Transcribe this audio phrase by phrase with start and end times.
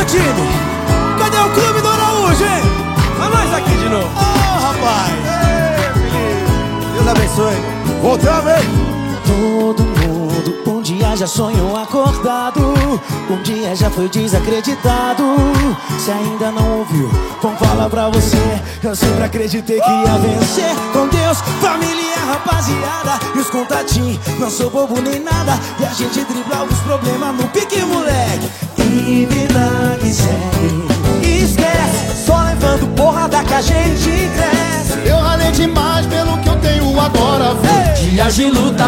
[0.00, 0.48] meu time?
[1.18, 2.62] Cadê o clube do Araújo, hein?
[3.18, 4.08] Vai mais aqui de novo.
[4.16, 5.12] Oh, rapaz!
[6.14, 6.94] Ei!
[6.94, 7.56] Deus abençoe.
[8.00, 8.90] Voltamos, hein?
[9.26, 10.20] Todo mundo
[10.66, 12.74] um dia já sonhou acordado
[13.28, 15.22] Um dia já foi desacreditado
[15.98, 17.10] Se ainda não ouviu,
[17.42, 18.38] vamos falar pra você
[18.82, 24.70] Eu sempre acreditei que ia vencer Com Deus, família rapaziada E os contatinhos, não sou
[24.70, 28.50] bobo nem nada E a gente dribla os problemas no pique moleque
[28.90, 30.90] vida que segue
[31.22, 35.08] Esquece, só levando porrada que a gente cresce.
[35.08, 37.56] Eu ralei demais pelo que eu tenho agora,
[37.96, 38.10] Ei!
[38.10, 38.84] Dias de luta,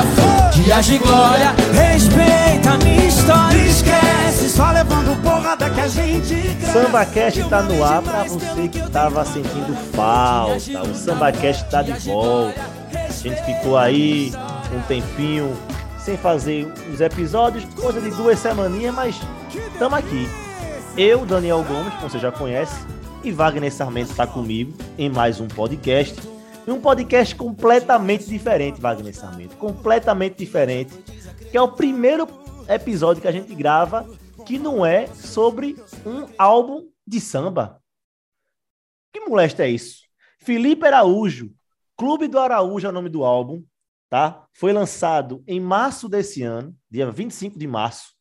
[0.53, 1.55] dias de glória.
[1.73, 6.73] Respeita a minha história Esquece, só levando porrada que a gente cresce.
[6.73, 10.83] SambaCast tá no ar pra você que tava sentindo falta.
[10.83, 12.61] O SambaCast tá de volta.
[12.95, 14.33] A gente ficou aí
[14.75, 15.57] um tempinho
[15.99, 19.21] sem fazer os episódios, coisa de duas semaninhas, mas
[19.83, 20.27] estamos aqui.
[20.97, 22.87] Eu, Daniel Gomes, como você já conhece,
[23.25, 26.15] e Wagner Sarmento está comigo em mais um podcast.
[26.65, 29.57] E um podcast completamente diferente, Wagner Sarmento.
[29.57, 30.97] Completamente diferente.
[31.51, 32.29] Que é o primeiro
[32.69, 34.09] episódio que a gente grava
[34.47, 35.75] que não é sobre
[36.07, 37.83] um álbum de samba.
[39.13, 40.03] Que molesta é isso?
[40.39, 41.51] Felipe Araújo,
[41.97, 43.65] Clube do Araújo é o nome do álbum,
[44.09, 44.47] tá?
[44.53, 48.13] Foi lançado em março desse ano, dia 25 de março.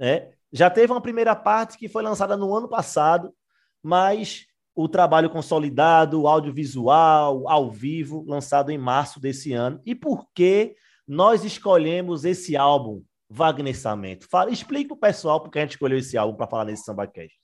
[0.00, 0.35] Né?
[0.52, 3.34] Já teve uma primeira parte que foi lançada no ano passado,
[3.82, 9.80] mas o trabalho consolidado, audiovisual, ao vivo, lançado em março desse ano.
[9.86, 10.76] E por que
[11.08, 14.28] nós escolhemos esse álbum, Wagner Samento?
[14.28, 17.38] Fala, explica o pessoal porque a gente escolheu esse álbum para falar nesse SambaCast.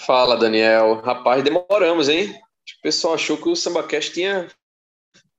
[0.00, 1.00] Fala, Daniel.
[1.02, 2.32] Rapaz, demoramos, hein?
[2.32, 4.48] O pessoal achou que o SambaCast tinha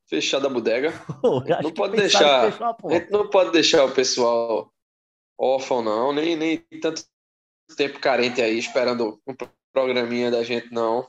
[0.07, 0.93] fechado a bodega.
[1.23, 2.51] Não que pode deixar.
[2.51, 4.71] que não pode deixar o pessoal
[5.39, 7.03] órfão, não, nem, nem tanto
[7.77, 9.33] tempo carente aí esperando um
[9.73, 11.07] programinha da gente, não.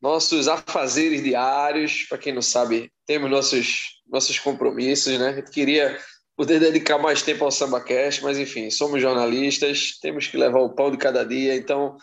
[0.00, 5.28] Nossos afazeres diários, para quem não sabe, temos nossos, nossos compromissos, né?
[5.28, 5.98] A gente queria
[6.34, 10.90] poder dedicar mais tempo ao SambaCast, mas enfim, somos jornalistas, temos que levar o pão
[10.90, 11.98] de cada dia, então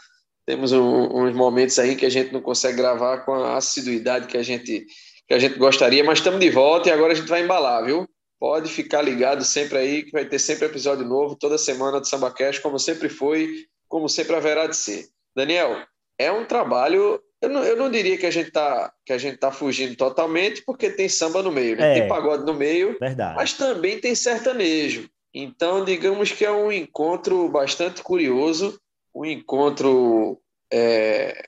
[0.45, 4.37] temos um- uns momentos aí que a gente não consegue gravar com a assiduidade que
[4.37, 4.85] a gente,
[5.27, 8.07] que a gente gostaria, mas estamos de volta e agora a gente vai embalar, viu?
[8.39, 12.61] Pode ficar ligado sempre aí, que vai ter sempre episódio novo, toda semana do SambaCast,
[12.61, 15.07] como sempre foi, como sempre haverá de ser.
[15.35, 15.83] Daniel,
[16.19, 17.21] é um trabalho.
[17.41, 20.63] Eu não, eu não diria que a gente está que a gente tá fugindo totalmente,
[20.63, 21.91] porque tem samba no meio, né?
[21.91, 21.99] É.
[21.99, 23.35] Tem pagode no meio, Verdade.
[23.35, 25.09] mas também tem sertanejo.
[25.33, 28.79] Então, digamos que é um encontro bastante curioso,
[29.13, 30.39] um encontro
[30.71, 31.45] é,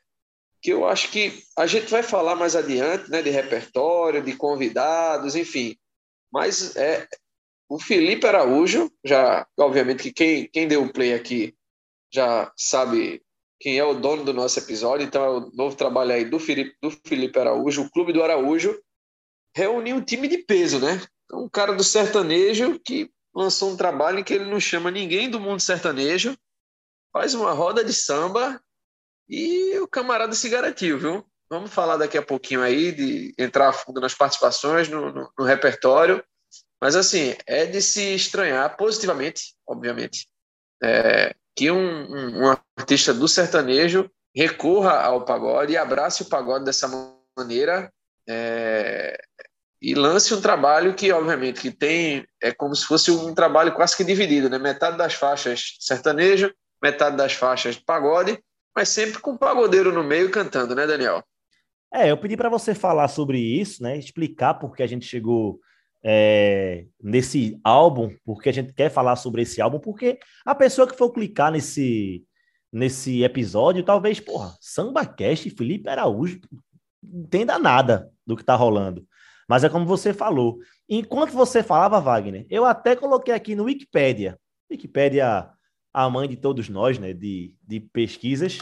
[0.61, 3.21] que eu acho que a gente vai falar mais adiante, né?
[3.21, 5.75] De repertório, de convidados, enfim.
[6.31, 7.07] Mas é
[7.69, 11.55] o Felipe Araújo, já, obviamente que quem, quem deu o play aqui
[12.11, 13.23] já sabe
[13.59, 16.75] quem é o dono do nosso episódio, então é o novo trabalho aí do Felipe,
[16.81, 18.81] do Felipe Araújo, o Clube do Araújo,
[19.55, 21.01] reuniu um time de peso, né?
[21.31, 25.39] Um cara do sertanejo que lançou um trabalho em que ele não chama ninguém do
[25.39, 26.35] mundo sertanejo,
[27.11, 28.61] faz uma roda de samba
[29.27, 31.28] e o camarada se garantiu, viu?
[31.49, 35.45] Vamos falar daqui a pouquinho aí, de entrar a fundo nas participações, no, no- no
[35.45, 36.23] repertório.
[36.81, 40.27] Mas, assim, é de se estranhar positivamente, obviamente,
[40.81, 46.63] é, que um, um- um artista do sertanejo recorra ao pagode e abrace o pagode
[46.65, 46.87] dessa
[47.37, 47.91] maneira
[48.29, 49.19] é,
[49.81, 53.97] e lance um trabalho que, obviamente, que tem é como se fosse um trabalho quase
[53.97, 54.59] que dividido, né?
[54.59, 58.39] Metade das faixas sertanejo, metade das faixas pagode,
[58.75, 61.23] mas sempre com o pagodeiro no meio cantando, né, Daniel?
[61.91, 63.97] É, eu pedi para você falar sobre isso, né?
[63.97, 65.59] Explicar por que a gente chegou
[66.03, 70.95] é, nesse álbum, porque a gente quer falar sobre esse álbum, porque a pessoa que
[70.95, 72.23] for clicar nesse,
[72.71, 74.55] nesse episódio, talvez, porra,
[75.45, 76.39] e Felipe Araújo
[77.01, 79.07] não entenda nada do que tá rolando.
[79.47, 80.59] Mas é como você falou.
[80.87, 84.39] Enquanto você falava, Wagner, eu até coloquei aqui no Wikipédia.
[84.69, 85.49] Wikipédia,
[85.91, 87.13] a mãe de todos nós, né?
[87.13, 88.59] De, de pesquisas.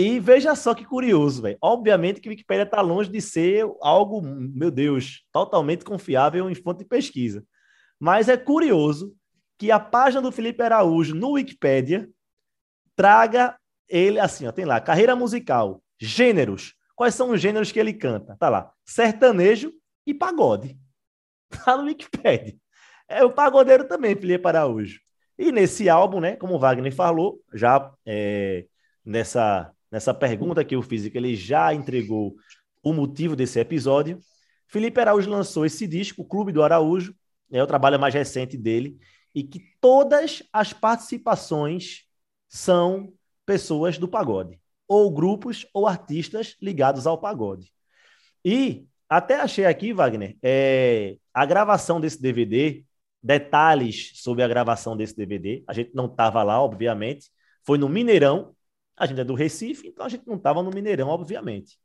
[0.00, 1.58] E veja só que curioso, velho.
[1.60, 6.84] Obviamente que Wikipédia está longe de ser algo, meu Deus, totalmente confiável em fonte de
[6.84, 7.44] pesquisa.
[7.98, 9.12] Mas é curioso
[9.58, 12.08] que a página do Felipe Araújo no Wikipédia
[12.94, 13.58] traga
[13.88, 16.76] ele assim, ó, tem lá, carreira musical, gêneros.
[16.94, 18.36] Quais são os gêneros que ele canta?
[18.38, 19.72] Tá lá, sertanejo
[20.06, 20.78] e pagode.
[21.64, 22.56] Tá no Wikipédia.
[23.08, 25.00] É o pagodeiro também, Felipe Araújo.
[25.36, 28.66] E nesse álbum, né, como o Wagner falou, já é,
[29.04, 32.36] nessa, nessa pergunta que eu fiz e que ele já entregou
[32.82, 34.20] o motivo desse episódio,
[34.66, 37.14] Felipe Araújo lançou esse disco, o Clube do Araújo,
[37.50, 38.98] é o trabalho mais recente dele,
[39.34, 42.04] e que todas as participações
[42.48, 43.12] são
[43.46, 47.72] pessoas do pagode, ou grupos ou artistas ligados ao pagode.
[48.44, 52.84] E até achei aqui, Wagner, é, a gravação desse DVD,
[53.22, 55.64] detalhes sobre a gravação desse DVD.
[55.66, 57.30] A gente não estava lá, obviamente.
[57.64, 58.54] Foi no Mineirão.
[58.98, 61.78] A gente é do Recife, então a gente não estava no Mineirão, obviamente.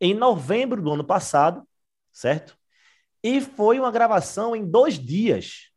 [0.00, 1.66] Em novembro do ano passado,
[2.12, 2.56] certo?
[3.22, 5.70] E foi uma gravação em dois dias.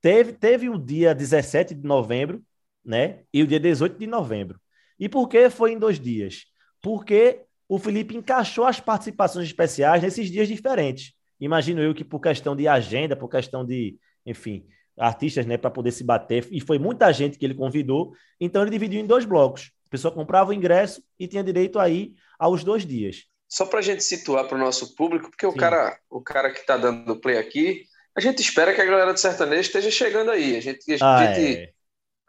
[0.00, 2.42] Teve, teve o dia 17 de novembro,
[2.84, 3.24] né?
[3.32, 4.60] E o dia 18 de novembro.
[4.98, 6.46] E por que foi em dois dias?
[6.80, 11.12] Porque o Felipe encaixou as participações especiais nesses dias diferentes.
[11.40, 14.66] Imagino eu que por questão de agenda, por questão de, enfim,
[14.98, 18.70] artistas, né, para poder se bater, e foi muita gente que ele convidou, então ele
[18.70, 19.70] dividiu em dois blocos.
[19.86, 23.24] A pessoa comprava o ingresso e tinha direito aí aos dois dias.
[23.48, 26.60] Só para a gente situar para o nosso público, porque o cara, o cara que
[26.60, 27.84] está dando play aqui,
[28.14, 30.56] a gente espera que a galera do sertanejo esteja chegando aí.
[30.56, 31.72] A gente, a Ah, gente é.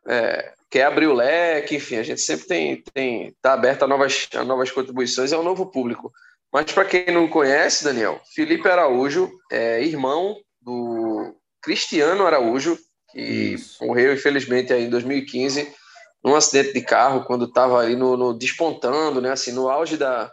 [0.07, 4.29] é, quer abrir o leque, enfim, a gente sempre tem tem tá aberto a novas
[4.33, 6.11] a novas contribuições, é um novo público.
[6.53, 12.77] Mas para quem não conhece, Daniel, Felipe Araújo é irmão do Cristiano Araújo,
[13.11, 13.83] que Isso.
[13.85, 15.71] morreu infelizmente aí em 2015
[16.23, 20.31] num acidente de carro quando estava ali no, no- despontando, né, assim, no auge da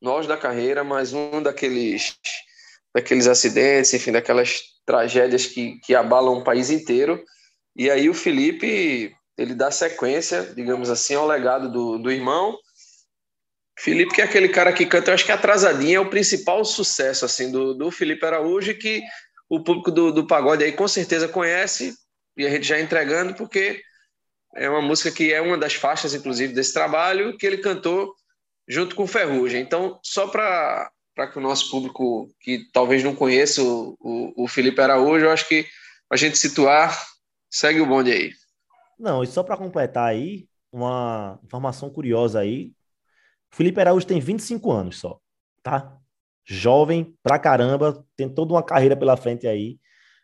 [0.00, 2.16] no auge da carreira, mas um daqueles
[2.94, 7.22] daqueles acidentes, enfim, daquelas tragédias que, que abalam um país inteiro.
[7.76, 12.56] E aí o Felipe, ele dá sequência, digamos assim, ao legado do, do irmão.
[13.78, 17.24] Felipe, que é aquele cara que canta, eu acho que Atrasadinha é o principal sucesso
[17.24, 19.02] assim do, do Felipe Araújo, que
[19.48, 21.94] o público do, do pagode aí com certeza conhece,
[22.36, 23.82] e a gente já entregando, porque
[24.54, 28.14] é uma música que é uma das faixas, inclusive, desse trabalho, que ele cantou
[28.66, 29.62] junto com o Ferrugem.
[29.62, 30.90] Então, só para
[31.32, 35.48] que o nosso público que talvez não conheça o, o, o Felipe Araújo, eu acho
[35.48, 35.66] que
[36.10, 36.96] a gente situar,
[37.50, 38.32] segue o bonde aí.
[38.98, 42.72] Não, e só para completar aí, uma informação curiosa aí.
[43.50, 45.18] Felipe Araújo tem 25 anos só,
[45.62, 45.97] tá?
[46.50, 49.78] Jovem pra caramba, tem toda uma carreira pela frente aí.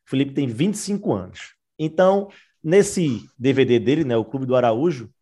[0.06, 1.54] Felipe tem 25 anos.
[1.78, 2.30] Então,
[2.62, 5.12] nesse DVD dele, né, o Clube do Araújo,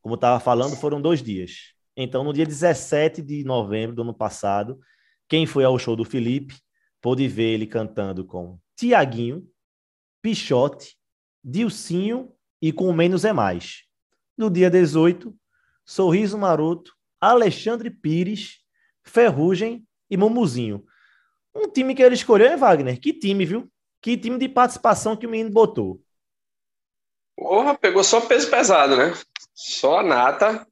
[0.00, 1.74] como eu estava falando, foram dois dias.
[1.96, 4.80] Então, no dia 17 de novembro do ano passado,
[5.28, 6.56] quem foi ao show do Felipe
[7.00, 9.48] pôde ver ele cantando com Tiaguinho,
[10.20, 10.96] Pichote,
[11.44, 13.84] Dilcinho e com o Menos é Mais.
[14.36, 15.32] No dia 18,
[15.84, 18.58] Sorriso Maroto, Alexandre Pires,
[19.04, 20.84] Ferrugem e Mumuzinho.
[21.56, 23.00] Um time que ele escolheu, hein, Wagner?
[23.00, 23.66] Que time, viu?
[24.02, 26.02] Que time de participação que o menino botou.
[27.34, 29.14] Porra, pegou só peso pesado, né?
[29.54, 30.66] Só a nata.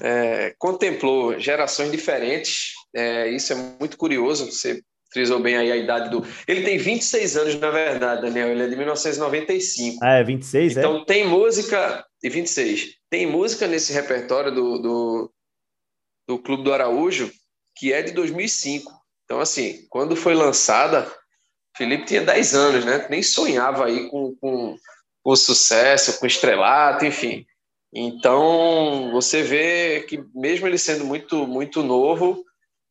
[0.00, 2.74] É, contemplou gerações diferentes.
[2.94, 4.46] É, isso é muito curioso.
[4.46, 4.80] Você
[5.12, 6.24] frisou bem aí a idade do.
[6.46, 8.50] Ele tem 26 anos, na verdade, Daniel.
[8.50, 9.98] Ele é de 1995.
[10.00, 10.80] Ah, é 26, é?
[10.80, 12.04] Então tem música.
[12.22, 12.94] De 26.
[13.10, 15.32] Tem música nesse repertório do, do,
[16.28, 17.32] do Clube do Araújo
[17.78, 18.92] que é de 2005.
[19.24, 21.10] Então, assim, quando foi lançada,
[21.76, 23.06] Felipe tinha 10 anos, né?
[23.08, 24.76] Nem sonhava aí com, com,
[25.22, 27.46] com sucesso, com estrelato, enfim.
[27.92, 32.44] Então, você vê que mesmo ele sendo muito, muito novo,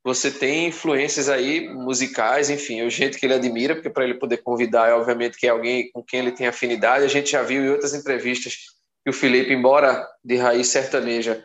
[0.04, 4.38] você tem influências aí musicais, enfim, o jeito que ele admira, porque para ele poder
[4.38, 7.04] convidar, é obviamente que é alguém com quem ele tem afinidade.
[7.04, 8.56] A gente já viu em outras entrevistas
[9.04, 11.44] que o Felipe, embora de raiz sertaneja,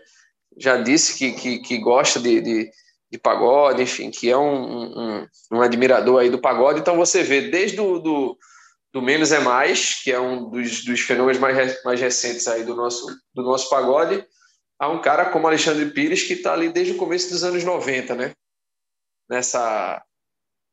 [0.57, 2.71] já disse que, que, que gosta de, de,
[3.13, 6.81] de, pagode, enfim, que é um, um, um, admirador aí do pagode.
[6.81, 8.39] Então você vê desde o do,
[8.91, 12.75] do Menos é Mais, que é um dos, dos fenômenos mais, mais recentes aí do
[12.75, 14.27] nosso, do nosso pagode,
[14.79, 18.15] a um cara como Alexandre Pires, que está ali desde o começo dos anos 90,
[18.15, 18.33] né?
[19.29, 20.03] Nessa,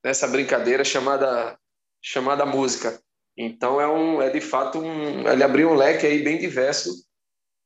[0.03, 1.60] nessa brincadeira chamada,
[2.01, 3.00] chamada música.
[3.38, 5.27] Então é, um, é de fato um.
[5.27, 6.89] Ele abriu um leque aí bem diverso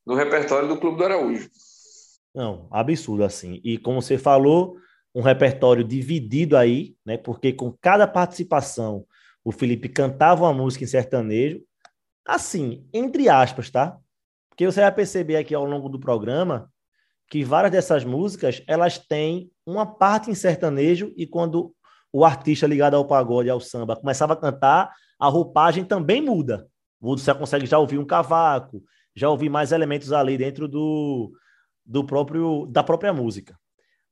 [0.05, 1.49] no repertório do Clube do Araújo.
[2.33, 3.61] Não, absurdo assim.
[3.63, 4.77] E como você falou,
[5.13, 7.17] um repertório dividido aí, né?
[7.17, 9.05] Porque com cada participação
[9.43, 11.61] o Felipe cantava uma música em sertanejo,
[12.25, 13.97] assim, entre aspas, tá?
[14.49, 16.71] Porque você vai perceber aqui ao longo do programa
[17.29, 21.73] que várias dessas músicas elas têm uma parte em sertanejo e quando
[22.11, 26.67] o artista ligado ao pagode, ao samba, começava a cantar, a roupagem também muda.
[27.01, 28.83] Você consegue já ouvir um cavaco,
[29.15, 31.31] já ouvir mais elementos ali dentro do,
[31.85, 33.57] do próprio da própria música.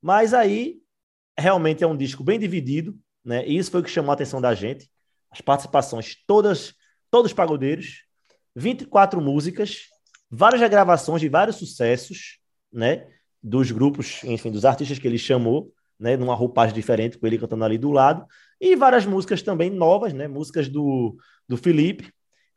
[0.00, 0.80] Mas aí
[1.38, 3.46] realmente é um disco bem dividido, né?
[3.46, 4.90] E isso foi o que chamou a atenção da gente.
[5.30, 6.74] As participações todas,
[7.10, 8.04] todos pagodeiros,
[8.54, 9.86] 24 músicas,
[10.30, 12.38] várias regravações de vários sucessos,
[12.72, 13.06] né?
[13.42, 16.16] Dos grupos, enfim, dos artistas que ele chamou, né?
[16.16, 18.26] Numa roupagem diferente, com ele cantando ali do lado,
[18.60, 20.28] e várias músicas também novas, né?
[20.28, 21.16] Músicas do,
[21.48, 22.12] do Felipe,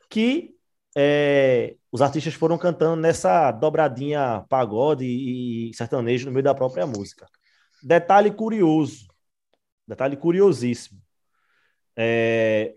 [0.10, 0.55] que
[0.96, 7.28] é, os artistas foram cantando nessa dobradinha pagode e sertanejo no meio da própria música.
[7.84, 9.08] Detalhe curioso,
[9.86, 11.02] detalhe curiosíssimo.
[11.98, 12.74] É,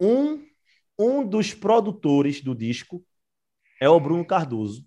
[0.00, 0.42] um,
[0.98, 3.04] um dos produtores do disco
[3.80, 4.84] é o Bruno Cardoso,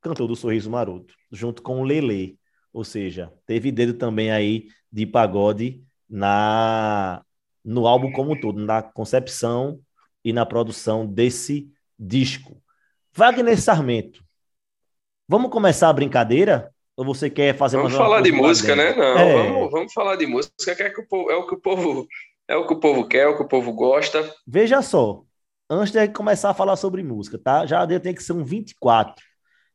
[0.00, 2.38] cantor do Sorriso Maroto, junto com o Lele.
[2.72, 7.24] Ou seja, teve dedo também aí de pagode na
[7.62, 9.80] no álbum como um todo, na concepção
[10.24, 12.62] e na produção desse disco.
[13.12, 14.24] Wagner Sarmento,
[15.28, 16.72] vamos começar a brincadeira?
[16.96, 18.94] Ou você quer fazer Vamos falar de música, né?
[18.94, 19.32] Não, é.
[19.32, 22.06] vamos, vamos falar de música, que é, que o povo, é o que o povo
[22.48, 24.28] é o que o povo quer, é o que o povo gosta.
[24.44, 25.22] Veja só,
[25.68, 27.64] antes de começar a falar sobre música, tá?
[27.64, 29.24] Já tem que ser um 24.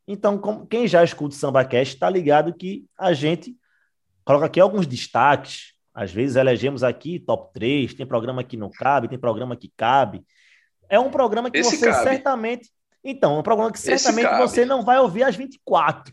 [0.06, 3.56] Então, como, quem já escuta o SambaCast está ligado que a gente
[4.24, 5.72] coloca aqui alguns destaques.
[5.94, 10.22] Às vezes elegemos aqui top 3, tem programa que não cabe, tem programa que cabe.
[10.88, 12.02] É um programa que Esse você cabe.
[12.02, 12.70] certamente.
[13.02, 16.12] Então, é um programa que certamente você não vai ouvir às 24.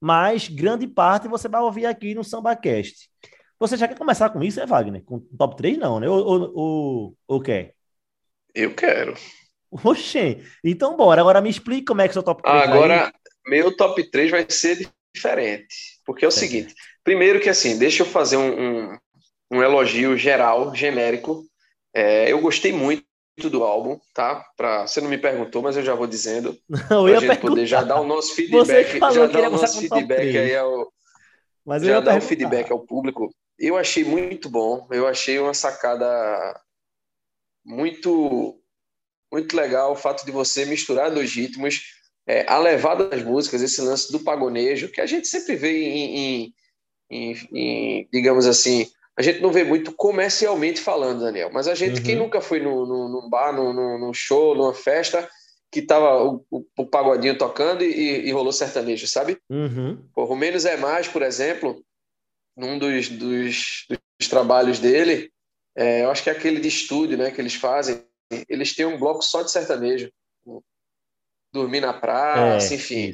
[0.00, 3.10] Mas grande parte você vai ouvir aqui no SambaCast.
[3.58, 5.02] Você já quer começar com isso, é Wagner?
[5.04, 6.08] Com top 3 não, né?
[6.08, 7.74] Ou, ou, ou, ou quer?
[8.54, 9.14] Eu quero.
[9.70, 11.20] Oxê, então bora.
[11.20, 13.12] Agora me explique como é que é o seu top 3 Agora, aí.
[13.46, 16.00] meu top 3 vai ser diferente.
[16.04, 16.32] Porque é o é.
[16.32, 18.98] seguinte, primeiro que assim, deixa eu fazer um, um,
[19.52, 21.44] um elogio geral, genérico.
[21.94, 23.04] É, eu gostei muito
[23.38, 24.44] do álbum, tá?
[24.56, 26.58] Pra, você não me perguntou, mas eu já vou dizendo.
[26.68, 30.36] Não, eu ia gente poder já dar o nosso feedback, já dar o nosso feedback
[30.36, 30.92] aí ao,
[31.64, 33.32] mas já dar o feedback ao público.
[33.58, 36.60] Eu achei muito bom, eu achei uma sacada
[37.64, 38.56] muito
[39.32, 41.82] muito legal o fato de você misturar dois ritmos,
[42.26, 46.16] é, a levada das músicas, esse lance do pagonejo, que a gente sempre vê em,
[46.16, 46.54] em,
[47.10, 51.98] em, em digamos assim, a gente não vê muito comercialmente falando, Daniel, mas a gente,
[51.98, 52.02] uhum.
[52.02, 55.28] quem nunca foi no, no, num bar, num, num show, numa festa,
[55.70, 59.38] que tava o, o, o pagodinho tocando e, e, rolou sertanejo, sabe?
[59.50, 60.02] Uhum.
[60.16, 61.84] O Menos é Mais, por exemplo,
[62.56, 65.30] num dos, dos, dos trabalhos dele,
[65.76, 68.02] é, eu acho que é aquele de estúdio né, que eles fazem,
[68.48, 70.10] eles têm um bloco só de sertanejo.
[71.52, 73.12] Dormir na praça, é, enfim.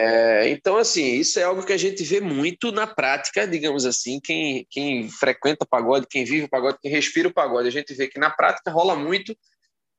[0.00, 4.20] É, então, assim, isso é algo que a gente vê muito na prática, digamos assim,
[4.20, 8.06] quem, quem frequenta pagode, quem vive o pagode, quem respira o pagode, a gente vê
[8.06, 9.36] que na prática rola muito,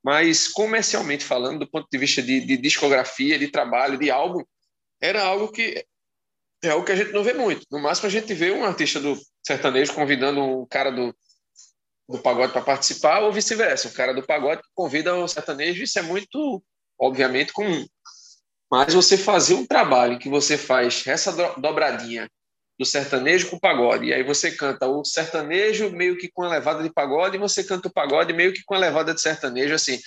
[0.01, 4.41] mas comercialmente falando, do ponto de vista de, de discografia, de trabalho, de álbum,
[5.01, 5.85] era algo que
[6.63, 7.65] é algo que a gente não vê muito.
[7.69, 11.13] No máximo, a gente vê um artista do sertanejo convidando um cara do,
[12.07, 13.89] do pagode para participar, ou vice-versa.
[13.89, 16.63] O cara do pagode convida o sertanejo, isso é muito,
[16.97, 17.85] obviamente, comum.
[18.69, 22.29] Mas você fazer um trabalho que você faz essa dobradinha
[22.77, 26.49] do sertanejo com o pagode, e aí você canta o sertanejo meio que com a
[26.49, 29.73] levada de pagode, e você canta o pagode meio que com a levada de sertanejo,
[29.73, 29.99] assim,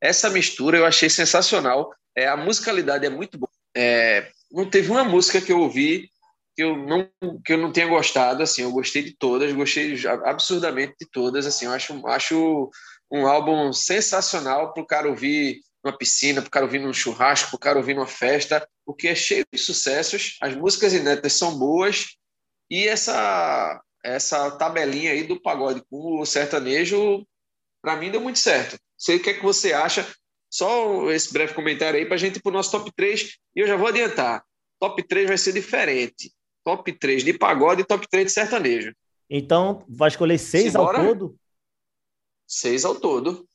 [0.00, 5.04] essa mistura eu achei sensacional, é, a musicalidade é muito boa, é, não teve uma
[5.04, 6.08] música que eu ouvi
[6.56, 7.08] que eu não
[7.44, 11.66] que eu não tenha gostado assim eu gostei de todas gostei absurdamente de todas assim
[11.66, 12.70] eu acho acho
[13.10, 17.50] um álbum sensacional para o cara ouvir numa piscina para o cara ouvir num churrasco
[17.50, 21.58] para o cara ouvir numa festa porque é cheio de sucessos as músicas inéditas são
[21.58, 22.16] boas
[22.70, 27.26] e essa essa tabelinha aí do pagode com o sertanejo
[27.82, 30.06] para mim deu muito certo sei o que é que você acha
[30.50, 33.38] só esse breve comentário aí para a gente ir para o nosso top 3.
[33.54, 34.44] E eu já vou adiantar:
[34.80, 36.32] top 3 vai ser diferente.
[36.64, 38.94] Top 3 de pagode e top 3 de sertanejo.
[39.30, 40.98] Então, vai escolher seis Simbora?
[40.98, 41.36] ao todo?
[42.46, 43.48] Seis ao todo.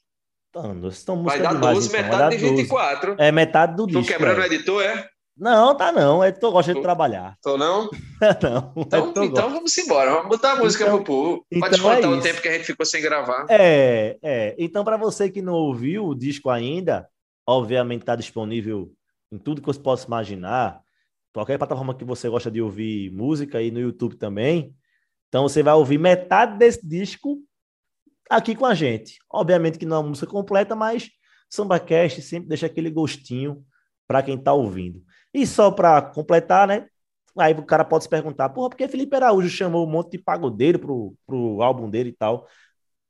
[0.55, 2.01] Então, estão vai dar 12, então.
[2.01, 3.15] metade de 24.
[3.15, 3.21] 12.
[3.21, 3.99] É metade do disco.
[3.99, 4.43] Estou quebrando é.
[4.43, 5.09] o editor, é?
[5.37, 6.23] Não, tá não.
[6.23, 7.37] É tu gosta de trabalhar.
[7.41, 7.89] Tô não?
[8.41, 8.73] não.
[8.77, 10.11] Então, é então vamos embora.
[10.11, 11.45] Vamos botar a música então, pro povo.
[11.59, 13.45] Pode então contar é o tempo que a gente ficou sem gravar.
[13.49, 14.55] É, é.
[14.57, 17.05] Então, para você que não ouviu o disco ainda,
[17.45, 18.89] obviamente está disponível
[19.29, 20.79] em tudo que você possa imaginar.
[21.33, 24.73] Qualquer plataforma que você gosta de ouvir música e no YouTube também.
[25.27, 27.39] Então você vai ouvir metade desse disco
[28.29, 29.17] aqui com a gente.
[29.31, 31.09] Obviamente que não é uma música completa, mas
[31.49, 33.63] SambaCast sempre deixa aquele gostinho
[34.07, 35.01] para quem está ouvindo.
[35.33, 36.87] E só para completar, né?
[37.37, 40.19] Aí o cara pode se perguntar, porra, por que Felipe Araújo chamou um monte de
[40.19, 42.47] pagodeiro pro, pro álbum dele e tal?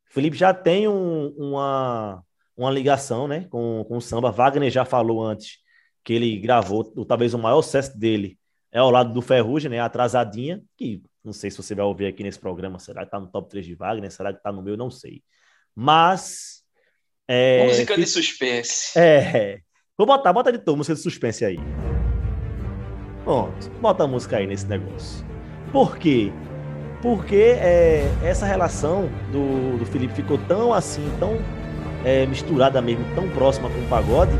[0.06, 2.22] Felipe já tem um, uma,
[2.56, 4.32] uma ligação né, com, com o samba.
[4.32, 5.58] Wagner já falou antes
[6.02, 8.38] que ele gravou, talvez o maior sucesso dele
[8.72, 12.22] é ao lado do Ferrugem, né, Atrasadinha, que não sei se você vai ouvir aqui
[12.22, 14.76] nesse programa, será que tá no top 3 de Wagner, será que tá no meu,
[14.76, 15.22] não sei.
[15.74, 16.62] Mas...
[17.28, 18.96] É, Música de suspense.
[18.96, 19.58] É,
[19.98, 21.58] vou botar, bota de todo música de suspense aí.
[23.24, 25.26] Pronto, bota a música aí nesse negócio.
[25.72, 26.32] Por quê?
[27.02, 31.36] Porque é, essa relação do, do Felipe ficou tão assim, tão
[32.04, 34.32] é, misturada mesmo, tão próxima com o pagode,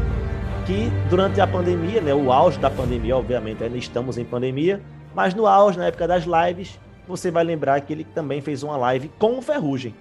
[0.64, 4.80] que durante a pandemia, né, o auge da pandemia, obviamente, ainda estamos em pandemia,
[5.16, 8.76] mas no auge, na época das lives, você vai lembrar que ele também fez uma
[8.76, 9.94] live com o Ferrugem.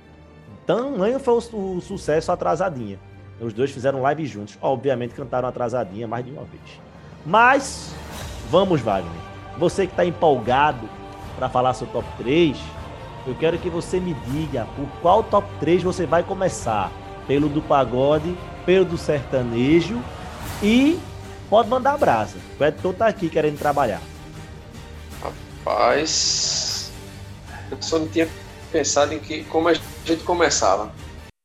[0.67, 2.99] Tamanho foi o, o sucesso atrasadinha.
[3.39, 4.57] Os dois fizeram live juntos.
[4.61, 6.81] Obviamente cantaram atrasadinha mais de uma vez.
[7.25, 7.95] Mas,
[8.51, 9.09] vamos, Wagner.
[9.57, 10.89] Você que está empolgado
[11.37, 12.57] para falar seu top 3,
[13.25, 16.91] eu quero que você me diga por qual top 3 você vai começar.
[17.25, 19.97] Pelo do pagode, pelo do sertanejo
[20.61, 20.99] e
[21.49, 22.35] pode mandar brasa.
[22.59, 24.01] O editor tá aqui querendo trabalhar.
[25.65, 26.91] Rapaz,
[27.71, 28.29] eu só não tinha
[28.71, 30.93] pensado em que como a gente começava.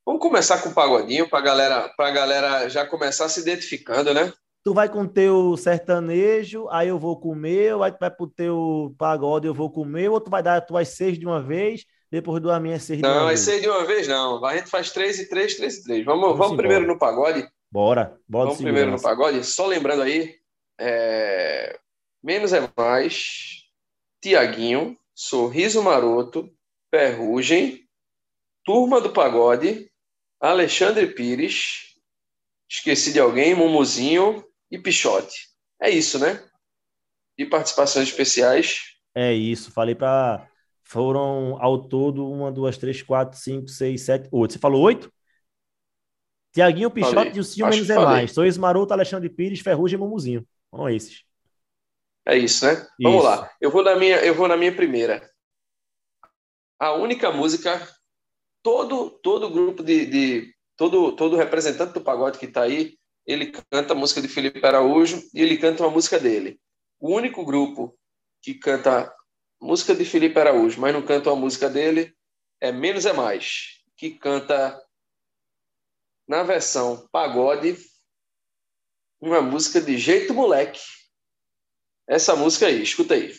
[0.05, 4.31] Vamos começar com o pagodinho para galera, pra galera já começar se identificando, né?
[4.63, 8.11] Tu vai com o teu sertanejo, aí eu vou com o meu, aí tu vai
[8.11, 11.19] pro teu pagode, eu vou com o meu, ou tu vai dar as tuas seis
[11.19, 13.41] de uma vez, depois do a minha seis de não, uma vez?
[13.41, 14.45] Não, seis de uma vez não.
[14.45, 16.05] A gente faz três e três, três e três.
[16.05, 17.49] Vamos, vamos, vamos primeiro no pagode?
[17.73, 19.43] Bora, bora Vamos primeiro no pagode?
[19.47, 20.35] Só lembrando aí,
[20.79, 21.79] é...
[22.23, 23.60] Menos é Mais,
[24.21, 26.51] Tiaguinho, Sorriso Maroto,
[26.91, 27.89] Ferrugem,
[28.65, 29.91] Turma do Pagode,
[30.41, 31.95] Alexandre Pires,
[32.69, 35.49] esqueci de alguém, Mumuzinho e Pichote.
[35.81, 36.43] É isso, né?
[37.39, 38.81] De participações especiais.
[39.15, 40.47] É isso, falei para.
[40.83, 44.55] Foram ao todo uma, duas, três, quatro, cinco, seis, sete, oito.
[44.55, 45.13] Você falou oito?
[46.53, 48.33] Tiaguinho, Pichote e o Cio Menos é Mais.
[48.33, 50.47] Sois Maroto, Alexandre Pires, Ferrugem e Mumuzinho.
[50.69, 51.25] São esses.
[52.27, 52.73] É isso, né?
[52.73, 52.89] Isso.
[53.03, 53.51] Vamos lá.
[53.61, 55.31] Eu vou na minha, eu vou na minha primeira
[56.81, 57.87] a única música,
[58.63, 63.93] todo todo grupo de, de todo todo representante do pagode que está aí, ele canta
[63.93, 66.59] a música de Felipe Araújo e ele canta uma música dele.
[66.99, 67.95] O único grupo
[68.41, 69.15] que canta
[69.61, 72.17] música de Felipe Araújo, mas não canta uma música dele,
[72.59, 74.83] é Menos é Mais, que canta
[76.27, 77.77] na versão pagode
[79.21, 80.81] uma música de Jeito Moleque.
[82.11, 83.33] Essa música aí, escuta aí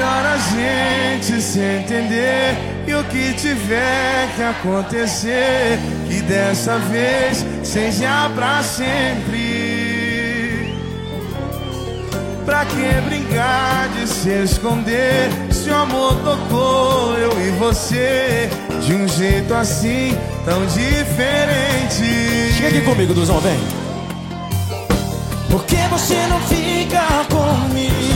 [0.00, 2.54] melhor a gente se entender
[2.86, 5.78] e o que tiver que acontecer,
[6.08, 9.98] que dessa vez seja pra sempre.
[12.44, 18.48] Pra que brincar de se esconder se o amor tocou eu e você
[18.84, 22.52] de um jeito assim tão diferente?
[22.54, 23.79] Chega aqui comigo, Duzão, vem.
[26.00, 28.14] Você não fica comigo?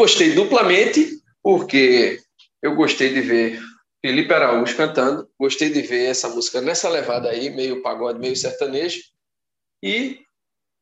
[0.00, 2.18] Gostei duplamente, porque
[2.62, 3.60] eu gostei de ver
[4.00, 8.98] Felipe Araújo cantando, gostei de ver essa música nessa levada aí, meio pagode, meio sertanejo.
[9.82, 10.18] E,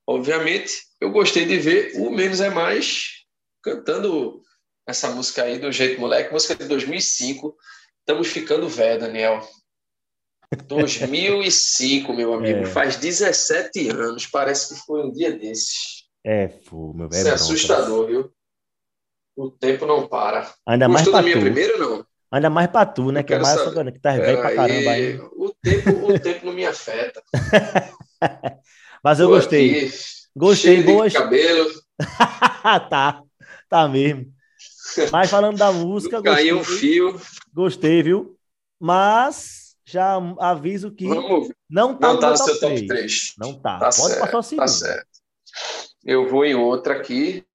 [0.07, 3.25] obviamente, eu gostei de ver o Menos é Mais
[3.61, 4.41] cantando
[4.87, 7.57] essa música aí do Jeito Moleque, música de 2005.
[7.99, 9.45] Estamos ficando velho, Daniel.
[10.69, 12.61] 2005, meu amigo.
[12.61, 12.67] É.
[12.67, 14.27] Faz 17 anos.
[14.29, 16.07] Parece que foi um dia desses.
[16.25, 17.21] É, pô, meu velho.
[17.21, 18.38] Isso é assustador, viu?
[19.39, 20.53] O tempo não para.
[20.67, 22.05] Ainda mais pra minha primeira, não?
[22.29, 23.23] Ainda mais pra tu, né?
[23.23, 23.93] que é mais saber.
[23.93, 25.17] que tá velho pra caramba aí.
[25.17, 27.23] O tempo, o tempo não me afeta.
[29.03, 29.87] Mas eu Tô gostei.
[29.87, 29.93] Aqui,
[30.35, 31.13] gostei, boas.
[31.13, 31.71] cabelo.
[32.91, 33.23] tá,
[33.69, 34.27] tá mesmo.
[35.13, 36.21] Mas falando da música.
[36.21, 37.21] Caiu um fio.
[37.55, 38.37] Gostei, viu?
[38.81, 41.49] Mas já aviso que Vamos.
[41.71, 43.35] não tá, não tá no, no seu top 3.
[43.39, 43.79] Não tá.
[43.79, 44.67] tá Pode certo, passar o segundo.
[44.67, 45.07] Tá certo.
[46.05, 47.47] Eu vou em outra aqui.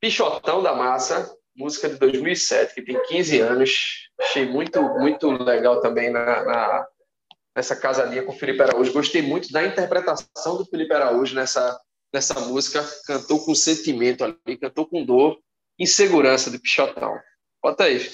[0.00, 4.08] Pichotão da Massa, música de 2007, que tem 15 anos.
[4.18, 6.86] Achei muito, muito legal também na, na
[7.54, 8.92] nessa casadinha com o Felipe Araújo.
[8.92, 11.78] Gostei muito da interpretação do Felipe Araújo nessa,
[12.12, 12.82] nessa música.
[13.06, 15.38] Cantou com sentimento ali, cantou com dor,
[15.78, 17.18] insegurança de Pichotão.
[17.62, 18.10] Bota aí.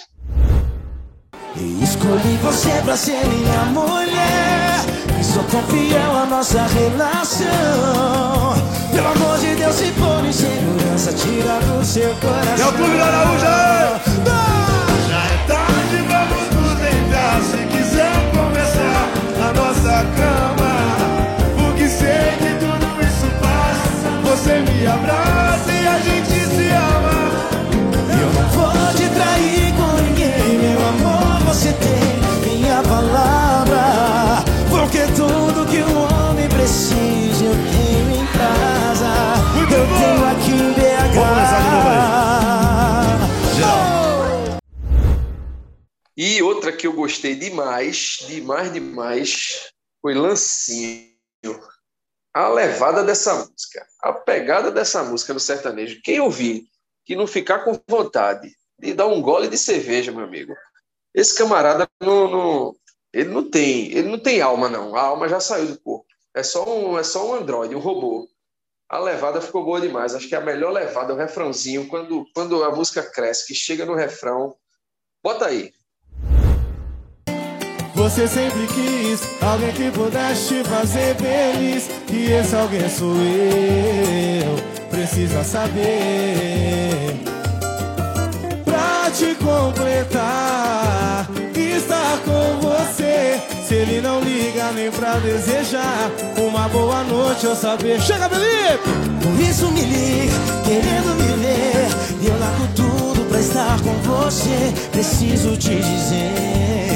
[1.82, 4.84] Escolhi você pra ser minha mulher
[5.18, 5.60] E sou tão
[6.22, 7.46] à nossa relação
[8.92, 9.25] Pelo amor
[9.66, 13.44] Deus, se for insegurança Tira do seu coração É o Clube da Araújo!
[15.08, 18.26] Já é tarde, vamos nos deitar Se quiser
[19.82, 20.72] sua cama.
[21.56, 24.08] Porque sei que tudo isso passa.
[24.24, 27.18] Você me abraça e a gente se ama.
[28.20, 31.40] Eu não vou te trair com ninguém, meu amor.
[31.46, 32.25] Você tem
[46.16, 51.14] E outra que eu gostei demais, demais, demais, foi Lancinho.
[52.34, 56.00] A levada dessa música, a pegada dessa música no sertanejo.
[56.02, 56.64] Quem ouvir
[57.04, 60.54] que não ficar com vontade de dar um gole de cerveja, meu amigo.
[61.14, 62.76] Esse camarada não, não-
[63.12, 64.94] ele não tem, ele não tem alma não.
[64.96, 66.06] A alma já saiu do corpo.
[66.34, 68.28] É só um, é só um androide, um robô.
[68.88, 70.14] A levada ficou boa demais.
[70.14, 73.86] Acho que a melhor levada é o refrãozinho quando quando a música cresce, que chega
[73.86, 74.56] no refrão.
[75.22, 75.72] Bota aí.
[78.06, 81.90] Você sempre quis alguém que pudesse te fazer feliz.
[82.08, 84.54] E esse alguém sou eu.
[84.88, 87.16] Precisa saber.
[88.64, 93.42] Pra te completar, estar com você.
[93.66, 98.00] Se ele não liga nem pra desejar uma boa noite ou saber.
[98.00, 98.88] Chega, Felipe!
[99.20, 102.22] Por isso me liga, querendo me ver.
[102.22, 104.72] E eu largo tudo pra estar com você.
[104.92, 106.95] Preciso te dizer.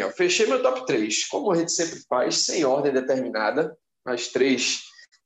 [0.00, 0.10] Daniel?
[0.12, 1.26] Fechei meu top 3.
[1.28, 4.82] Como a gente sempre faz, sem ordem determinada, as três.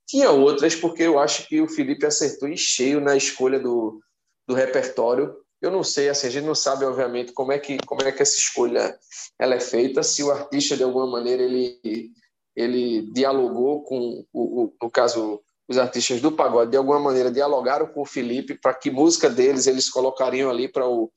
[0.07, 4.01] Tinha outras, porque eu acho que o Felipe acertou em cheio na escolha do,
[4.47, 5.35] do repertório.
[5.63, 8.21] Eu não sei, assim, a gente não sabe, obviamente, como é que, como é que
[8.23, 8.99] essa escolha
[9.39, 12.11] ela é feita, se o artista, de alguma maneira, ele,
[12.55, 17.87] ele dialogou com, o, o- no caso, os artistas do pagode, de alguma maneira, dialogaram
[17.87, 21.11] com o Felipe para que música deles eles colocariam ali para o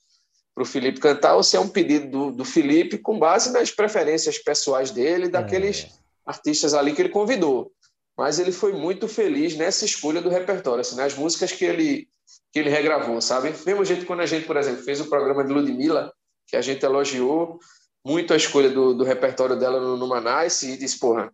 [0.58, 3.70] para o Felipe cantar, ou se é um pedido do, do Felipe com base nas
[3.70, 5.88] preferências pessoais dele, daqueles
[6.26, 7.72] artistas ali que ele convidou.
[8.18, 12.08] Mas ele foi muito feliz nessa escolha do repertório, assim, nas músicas que ele,
[12.52, 13.54] que ele regravou, sabe?
[13.68, 16.12] Mesmo jeito quando a gente, por exemplo, fez o programa de Ludmilla,
[16.48, 17.60] que a gente elogiou
[18.04, 21.32] muito a escolha do, do repertório dela no, no Manaus e disse, porra,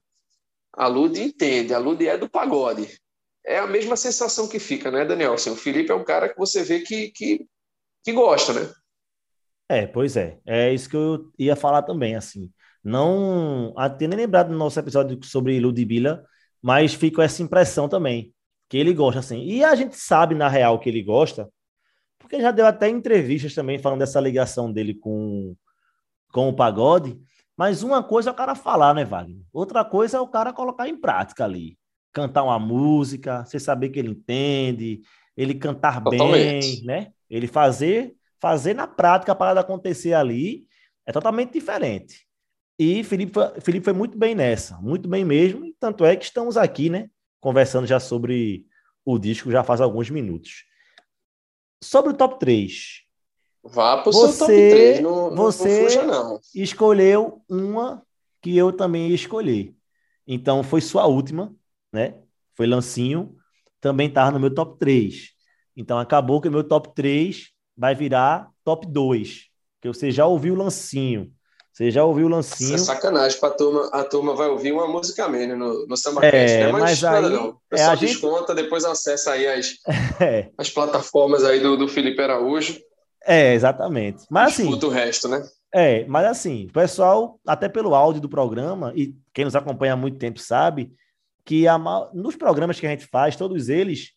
[0.73, 2.89] a Lud entende, a Lud é do pagode.
[3.45, 5.35] É a mesma sensação que fica, né, Daniel?
[5.35, 7.47] Assim, o Felipe é um cara que você vê que, que,
[8.03, 8.73] que gosta, né?
[9.73, 10.39] É, pois é.
[10.45, 12.51] É isso que eu ia falar também, assim.
[12.83, 16.23] Não até nem lembrado do nosso episódio sobre Ludmilla,
[16.61, 18.33] mas fica essa impressão também,
[18.69, 19.41] que ele gosta, assim.
[19.43, 21.49] E a gente sabe, na real, que ele gosta,
[22.19, 25.55] porque já deu até entrevistas também falando dessa ligação dele com,
[26.31, 27.19] com o pagode.
[27.55, 29.43] Mas uma coisa é o cara falar, né, Wagner?
[29.51, 31.77] Outra coisa é o cara colocar em prática ali.
[32.11, 35.01] Cantar uma música, você saber que ele entende,
[35.35, 36.77] ele cantar Totalmente.
[36.77, 37.11] bem, né?
[37.29, 40.67] Ele fazer, fazer na prática a parada acontecer ali
[41.05, 42.27] é totalmente diferente.
[42.77, 45.65] E Felipe foi, Felipe foi muito bem nessa, muito bem mesmo.
[45.65, 47.09] E tanto é que estamos aqui, né?
[47.39, 48.65] Conversando já sobre
[49.05, 50.65] o disco já faz alguns minutos.
[51.81, 53.01] Sobre o top 3,
[53.65, 56.39] Vá pro Você- seu top 3, não, você- não fuja não.
[56.53, 58.05] escolheu uma
[58.41, 59.73] que eu também ia escolher.
[60.27, 61.55] Então foi sua última,
[61.93, 62.19] né?
[62.55, 63.37] Foi Lancinho,
[63.79, 65.29] também estava no meu top 3.
[65.77, 69.45] Então acabou que o meu top 3 vai virar top 2.
[69.81, 71.31] Que você já ouviu o Lancinho.
[71.71, 72.75] Você já ouviu o Isso Lancinho.
[72.75, 73.89] é sacanagem pra turma.
[73.91, 76.71] A turma vai ouvir uma música menos no, no Samba É, Cast, né?
[76.71, 77.49] Mas, mas nada aí, não.
[77.49, 79.73] O é, a gente- desconta, depois acessa aí as,
[80.21, 82.79] É, as plataformas aí do, do Felipe Araújo.
[83.25, 84.23] é, exatamente.
[84.29, 85.43] Mas assim, Escuta o resto, né?
[85.73, 89.97] É, mas assim, o pessoal, até pelo áudio do programa, e quem nos acompanha há
[89.97, 90.93] muito tempo sabe,
[91.43, 91.79] que a
[92.13, 94.11] nos programas que a gente faz, todos eles,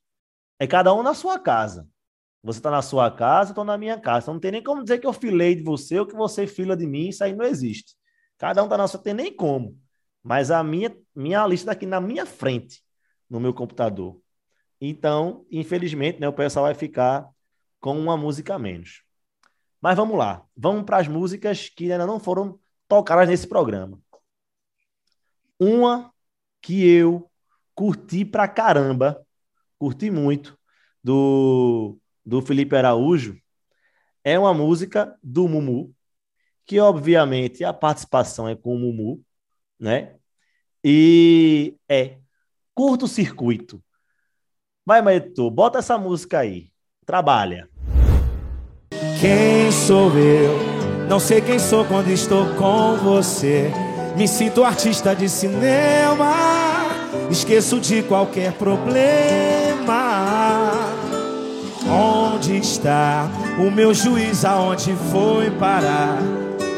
[0.60, 1.88] é cada um na sua casa.
[2.46, 4.26] Você está na sua casa, eu estou na minha casa.
[4.26, 6.76] Então não tem nem como dizer que eu filei de você ou que você fila
[6.76, 7.96] de mim, isso aí não existe.
[8.38, 9.76] Cada um está na sua, tem nem como.
[10.22, 12.84] Mas a minha, minha lista está aqui na minha frente,
[13.28, 14.20] no meu computador.
[14.80, 17.28] Então, infelizmente, né, o pessoal vai ficar
[17.80, 19.02] com uma música a menos.
[19.80, 23.98] Mas vamos lá, vamos para as músicas que ainda não foram tocadas nesse programa.
[25.58, 26.12] Uma
[26.62, 27.28] que eu
[27.74, 29.20] curti pra caramba,
[29.80, 30.56] curti muito,
[31.02, 33.40] do, do Felipe Araújo,
[34.24, 35.94] é uma música do Mumu,
[36.66, 39.22] que obviamente a participação é com o Mumu,
[39.78, 40.16] né?
[40.82, 42.18] E é
[42.74, 43.80] Curto Circuito.
[44.84, 46.70] Vai, Maito, bota essa música aí.
[47.04, 47.68] Trabalha.
[49.20, 50.58] Quem sou eu
[51.08, 53.70] Não sei quem sou quando estou com você.
[54.16, 56.34] Me sinto artista de cinema.
[57.30, 59.65] Esqueço de qualquer problema.
[62.36, 64.44] Onde está o meu juiz?
[64.44, 66.18] Aonde foi parar?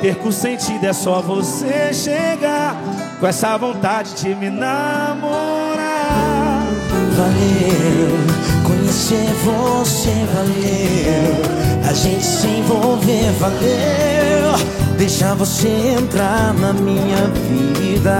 [0.01, 2.77] Perco sentido, é só você chegar
[3.19, 5.19] com essa vontade de me namorar.
[7.17, 8.19] Valeu,
[8.65, 11.91] conhecer você valeu.
[11.91, 14.97] A gente se envolver valeu.
[14.97, 15.67] Deixar você
[15.99, 18.15] entrar na minha vida.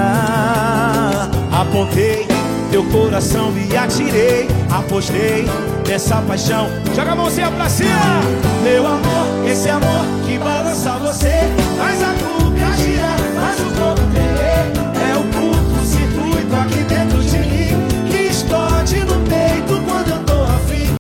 [1.53, 2.27] Apontei
[2.73, 4.49] teu coração e atirei.
[4.73, 5.45] Apostei
[5.89, 6.69] nessa paixão.
[6.95, 8.21] Joga a mãozinha pra cima,
[8.63, 9.49] meu amor.
[9.49, 11.31] Esse amor que balança você.
[11.79, 14.69] Faz a cuca girar, faz o corpo tremer.
[15.01, 18.09] É o curto-circuito aqui dentro de mim.
[18.11, 20.95] Que explode no peito quando eu tô afim.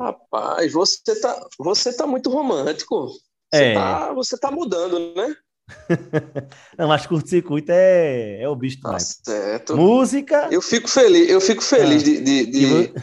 [0.00, 3.06] Rapaz, você tá, você tá muito romântico.
[3.08, 3.20] Você,
[3.64, 3.74] É.
[3.74, 5.34] tá, você tá mudando, né?
[6.76, 9.20] Não, mas curto-circuito é, é o bicho Tá demais.
[9.22, 9.76] certo.
[9.76, 10.48] Música.
[10.50, 12.04] Eu fico feliz, eu fico feliz Ah.
[12.04, 12.94] de, de, de,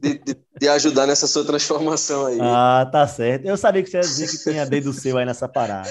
[0.00, 2.38] de, de- de ajudar nessa sua transformação aí.
[2.40, 3.44] Ah, tá certo.
[3.46, 5.90] Eu sabia que você ia dizer que tinha dedo seu aí nessa parada.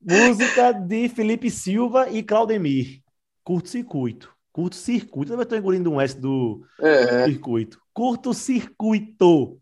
[0.00, 3.00] Música de Felipe Silva e Claudemir.
[3.44, 4.32] Curto-circuito.
[4.52, 5.32] Curto-circuito.
[5.32, 7.78] Eu estou engolindo um S do É, circuito.
[7.92, 9.60] Curto-circuito.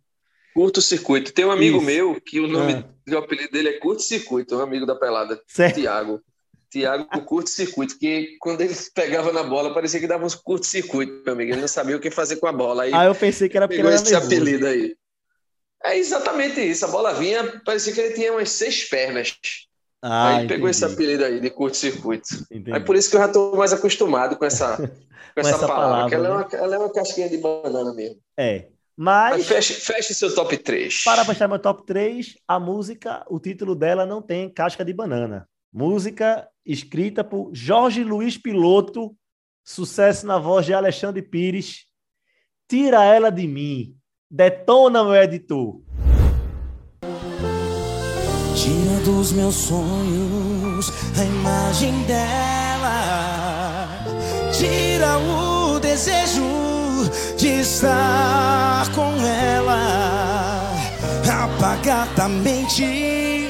[0.54, 1.32] curto-circuito.
[1.32, 1.86] Tem um amigo Isso.
[1.86, 3.14] meu que o nome, Ah.
[3.14, 5.78] o apelido dele é curto-circuito, um amigo da pelada, Certo?
[6.70, 7.04] Tiago.
[7.04, 11.52] Tiago curto-circuito, que quando ele pegava na bola, parecia que dava uns curto-circuito, meu amigo.
[11.52, 12.84] Ele não sabia o que fazer com a bola.
[12.84, 14.34] Aí Ah, eu pensei que era porque pegou ele era esse nervoso.
[14.34, 14.96] apelido aí.
[15.84, 16.84] É exatamente isso.
[16.84, 19.36] A bola vinha, parecia que ele tinha umas seis pernas.
[20.02, 22.28] Ah, aí pegou esse entendi, apelido aí de curto-circuito.
[22.50, 22.72] entendi.
[22.72, 24.76] É por isso que eu já estou mais acostumado com essa,
[25.34, 26.36] com essa, essa palavra, palavra, que ela, é né?
[26.36, 28.20] uma, ela é uma casquinha de banana mesmo.
[28.38, 28.66] É.
[28.98, 31.02] Mas Mas, feche, feche seu top 3.
[31.04, 35.46] para fechar meu top 3, a música, o título dela não tem casca de banana.
[35.72, 39.16] Música escrita por Jorge Luiz Piloto,
[39.64, 41.86] sucesso na voz de Alexandre Pires.
[42.68, 43.94] Tira ela de mim.
[44.28, 45.80] Detona, meu editor.
[48.56, 52.96] Tira dos meus sonhos a imagem dela.
[54.52, 56.42] Tira o desejo
[57.36, 60.72] de estar com ela.
[61.56, 63.48] Apagar da mente,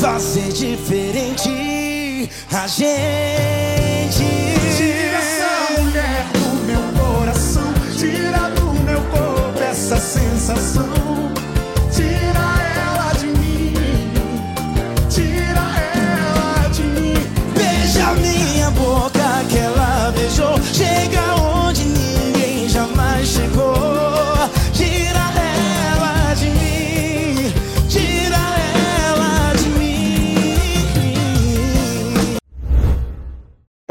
[0.00, 1.71] fazer diferente
[2.50, 3.61] a gente.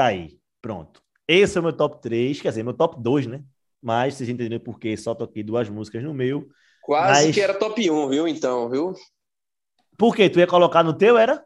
[0.02, 1.00] Tá aí, pronto.
[1.28, 3.44] Esse é o meu top 3, quer dizer, meu top 2, né?
[3.80, 6.48] Mas vocês entenderam por que só toquei duas músicas no meu.
[6.82, 8.28] Quase Mas- que era top 1, viu?
[8.28, 8.96] Então, viu?
[10.00, 10.28] Por quê?
[10.28, 11.46] Tu ia colocar no teu, era?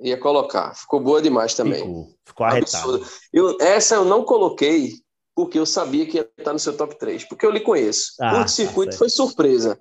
[0.00, 0.74] Ia colocar.
[0.74, 1.78] Ficou boa demais também.
[1.78, 3.06] Ficou, ficou arretado.
[3.32, 4.94] Eu, essa eu não coloquei
[5.32, 7.22] porque eu sabia que ia estar no seu top 3.
[7.28, 8.14] Porque eu lhe conheço.
[8.20, 8.98] Ah, Curto tá circuito certo.
[8.98, 9.80] foi surpresa.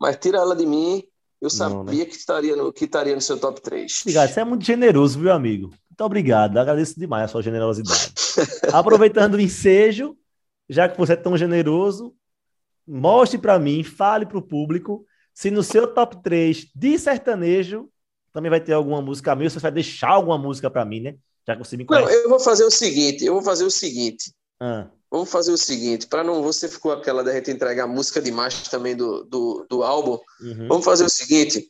[0.00, 1.04] Mas tira ela de mim,
[1.40, 2.04] eu sabia Não, né?
[2.04, 4.00] que, estaria no, que estaria no seu top 3.
[4.02, 5.70] Obrigado, você é muito generoso, viu, amigo?
[5.98, 8.12] Muito obrigado, agradeço demais a sua generosidade.
[8.72, 10.16] Aproveitando o ensejo,
[10.68, 12.14] já que você é tão generoso,
[12.86, 17.90] mostre para mim, fale para o público, se no seu top 3 de sertanejo
[18.32, 21.16] também vai ter alguma música minha, você vai deixar alguma música para mim, né?
[21.44, 22.14] Já que você me Não, conhece.
[22.14, 24.32] eu vou fazer o seguinte, eu vou fazer o seguinte.
[24.60, 28.68] Ah, Vamos fazer o seguinte, para não você ficou aquela da gente entregar música demais
[28.68, 30.16] também do, do, do álbum.
[30.40, 30.68] uhum.
[30.68, 31.66] Vamos fazer o seguinte: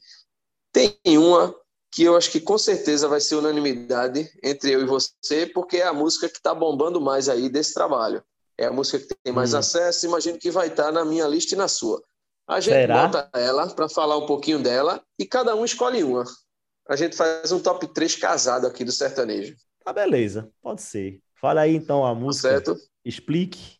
[0.70, 1.54] tem uma
[1.90, 5.86] que eu acho que com certeza vai ser unanimidade entre eu e você, porque é
[5.86, 8.22] a música que está bombando mais aí desse trabalho.
[8.58, 9.58] É a música que tem mais Hum.
[9.58, 12.02] acesso, imagino que vai estar na minha lista e na sua.
[12.46, 13.06] A gente Será?
[13.06, 16.24] bota ela para falar um pouquinho dela e cada um escolhe uma.
[16.88, 21.22] A gente faz um top 3 casado aqui do sertanejo, Tá beleza, pode ser.
[21.34, 22.76] Fala aí então a tá música, certo?
[23.04, 23.78] explique.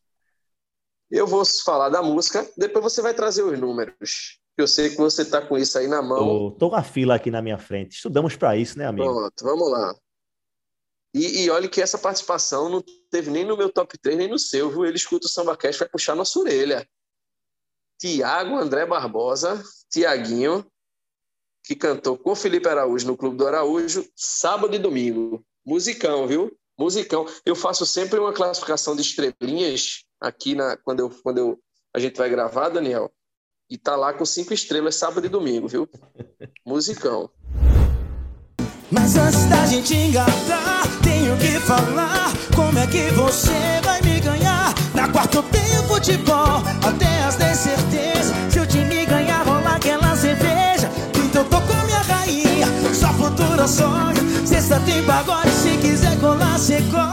[1.10, 4.37] Eu vou falar da música, depois você vai trazer os números.
[4.58, 6.50] Eu sei que você está com isso aí na mão.
[6.50, 7.94] Tô com a fila aqui na minha frente.
[7.94, 9.06] Estudamos para isso, né, amigo?
[9.06, 9.94] Pronto, vamos lá.
[11.14, 14.38] E, e olha que essa participação não teve nem no meu top 3, nem no
[14.38, 14.84] seu, viu?
[14.84, 16.84] Ele escuta o Samba Cash, vai puxar nossa orelha.
[18.00, 20.66] Tiago André Barbosa, Tiaguinho,
[21.64, 25.44] que cantou com Felipe Araújo no Clube do Araújo, sábado e domingo.
[25.64, 26.56] Musicão, viu?
[26.76, 27.26] Musicão.
[27.46, 31.60] Eu faço sempre uma classificação de estrelinhas aqui na, quando, eu, quando eu,
[31.94, 33.12] a gente vai gravar, Daniel.
[33.70, 35.86] E tá lá com cinco estrelas sábado e domingo, viu?
[36.64, 37.28] Musicão.
[38.90, 44.72] Mas antes da gente engatar, tenho que falar como é que você vai me ganhar.
[44.94, 48.34] Na quarta eu tenho futebol, até as 10 certeza.
[48.50, 50.90] Se o time ganhar, rolar aquela cerveja.
[51.14, 54.24] Então tô com minha rainha, sua futura sogra.
[54.46, 57.12] Sexta tem pagode, se quiser colar, cê cola.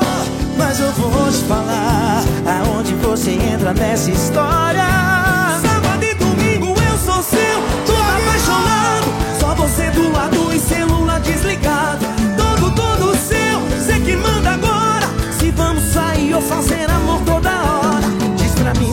[0.58, 5.15] Mas eu vou te falar aonde você entra nessa história.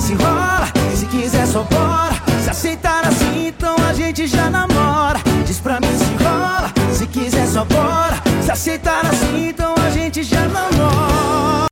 [0.02, 2.12] Mim se rola, se quiser só bora.
[2.42, 5.20] Se aceitar assim, então a gente já namora.
[5.46, 8.16] Diz pra mim se rola, se quiser só bora.
[8.42, 11.68] Se aceitar assim, então a gente já namora.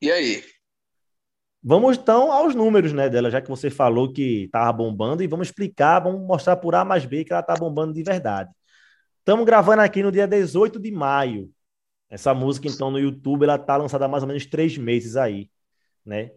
[0.00, 0.42] E aí?
[1.62, 5.48] Vamos então aos números, né, dela, já que você falou que tava bombando e vamos
[5.48, 8.50] explicar, vamos mostrar por A mais B que ela tá bombando de verdade.
[9.18, 11.50] Estamos gravando aqui no dia 18 de maio.
[12.08, 15.50] Essa música, então, no YouTube, ela tá lançada há mais ou menos três meses aí,
[16.04, 16.30] né?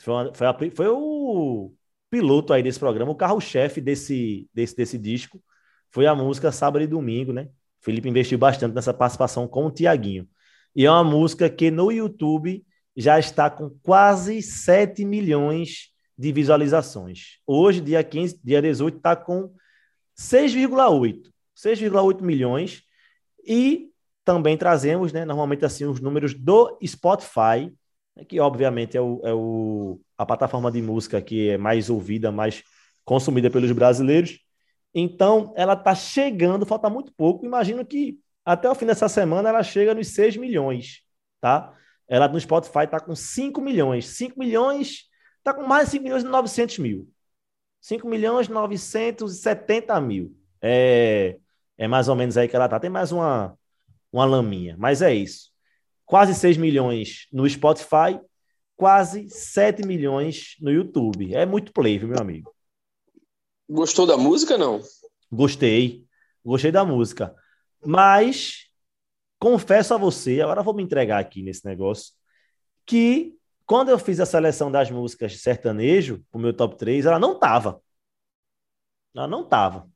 [0.00, 1.72] Foi, uma- foi, a- foi o
[2.10, 5.42] piloto aí desse programa, o carro-chefe desse, desse, desse disco,
[5.90, 7.44] foi a música Sábado e Domingo, né?
[7.80, 10.28] O Felipe investiu bastante nessa participação com o Tiaguinho.
[10.74, 12.64] E é uma música que no YouTube
[12.96, 17.38] já está com quase 7 milhões de visualizações.
[17.46, 19.52] Hoje, dia 15, dia 18, está com
[20.16, 21.30] 6,8.
[21.54, 22.82] 6,8 milhões.
[23.46, 23.90] E
[24.24, 27.72] também trazemos, né, normalmente assim, os números do Spotify,
[28.18, 32.32] né, que obviamente é, o, é o, a plataforma de música que é mais ouvida,
[32.32, 32.62] mais
[33.04, 34.40] consumida pelos brasileiros.
[34.94, 37.46] Então, ela está chegando, falta muito pouco.
[37.46, 41.02] Imagino que até o fim dessa semana ela chega nos 6 milhões,
[41.40, 41.74] tá?
[42.08, 44.06] Ela no Spotify está com 5 milhões.
[44.08, 45.04] 5 milhões,
[45.38, 47.08] está com mais de 5 milhões e 900 mil.
[47.80, 50.36] 5 milhões e 970 mil.
[50.60, 51.38] É,
[51.76, 52.80] é mais ou menos aí que ela tá.
[52.80, 53.56] Tem mais uma,
[54.12, 55.50] uma laminha, mas é isso.
[56.08, 58.18] Quase 6 milhões no Spotify,
[58.74, 61.34] quase 7 milhões no YouTube.
[61.34, 62.50] É muito play, viu, meu amigo?
[63.68, 64.80] Gostou da música, não?
[65.30, 66.06] Gostei.
[66.42, 67.34] Gostei da música.
[67.84, 68.70] Mas
[69.38, 72.14] confesso a você, agora vou me entregar aqui nesse negócio,
[72.86, 77.18] que quando eu fiz a seleção das músicas de sertanejo, o meu top 3, ela
[77.18, 77.82] não tava.
[79.14, 79.86] Ela não tava.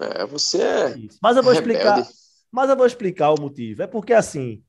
[0.00, 0.94] É, você é.
[1.20, 2.21] Mas eu vou explicar, rebelde.
[2.52, 3.82] Mas eu vou explicar o motivo.
[3.82, 4.62] É porque assim,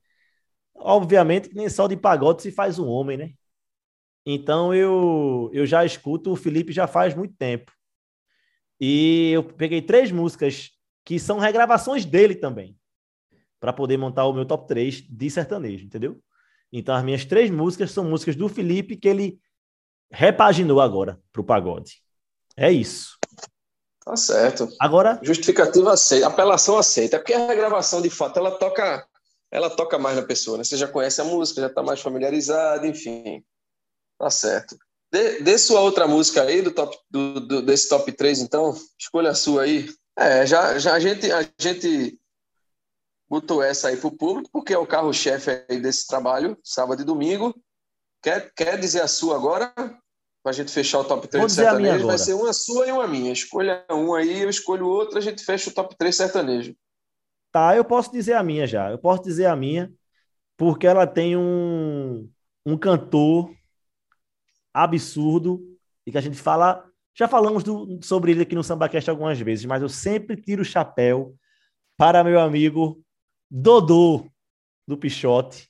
[0.73, 3.33] obviamente que nem só de pagode se faz um homem, né?
[4.25, 7.71] Então eu eu já escuto o Felipe já faz muito tempo.
[8.79, 10.71] E eu peguei três músicas
[11.05, 12.77] que são regravações dele também,
[13.59, 16.21] para poder montar o meu top 3 de sertanejo, entendeu?
[16.71, 19.39] Então as minhas três músicas são músicas do Felipe que ele
[20.11, 22.01] repaginou agora pro pagode.
[22.55, 23.17] É isso.
[24.05, 24.67] Tá certo.
[24.79, 27.15] Agora Justificativa aceita, apelação aceita.
[27.15, 29.07] É porque a regravação, de fato, ela toca,
[29.49, 30.63] ela toca mais na pessoa, né?
[30.63, 33.43] Você já conhece a música, já está mais familiarizado, enfim.
[34.19, 34.77] Tá certo.
[35.11, 38.75] Dê, dê sua outra música aí do top, do, do- desse top 3, então.
[38.99, 39.87] Escolha a sua aí.
[40.17, 42.19] É, já, já a, gente, a gente
[43.29, 47.55] botou essa aí pro público, porque é o carro-chefe aí desse trabalho, sábado e domingo.
[48.21, 49.73] Quer, quer dizer a sua agora?
[50.43, 52.07] Pra gente fechar o top 3 Vou de dizer a minha sertanejo.
[52.07, 53.31] Vai ser uma sua e uma minha.
[53.31, 56.75] Escolha um aí, eu escolho outro, a gente fecha o top 3 sertanejo.
[57.51, 58.91] Tá, eu posso dizer a minha já.
[58.91, 59.91] Eu posso dizer a minha,
[60.57, 62.29] porque ela tem um,
[62.65, 63.53] um cantor
[64.73, 65.61] absurdo
[66.05, 66.83] e que a gente fala.
[67.15, 70.65] Já falamos do- sobre ele aqui no SambaCast algumas vezes, mas eu sempre tiro o
[70.65, 71.35] chapéu
[71.95, 73.01] para meu amigo
[73.49, 74.27] Dodô
[74.87, 75.69] do Pichote.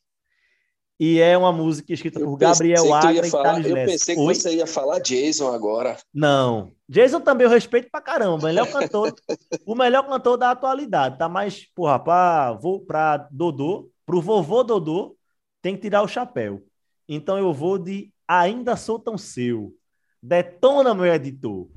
[0.99, 4.35] E é uma música escrita por Gabriel Agra e falar, Thales Eu pensei que Oi?
[4.35, 5.97] você ia falar Jason agora.
[6.13, 6.71] Não.
[6.87, 8.47] Jason também eu respeito pra caramba.
[8.47, 9.13] Melhor cantor,
[9.65, 11.17] o melhor cantor da atualidade.
[11.17, 15.15] Tá mais, porra, pra, vou pra Dodô, pro vovô Dodô,
[15.61, 16.63] tem que tirar o chapéu.
[17.09, 19.73] Então eu vou de Ainda Sou Tão Seu.
[20.21, 21.67] Detona, meu editor.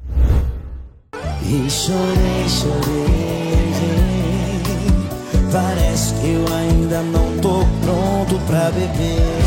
[1.42, 3.55] E chorei, chorei.
[5.52, 9.42] Parece que eu ainda não tô pronto pra beber,